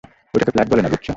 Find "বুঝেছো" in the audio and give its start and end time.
0.89-1.09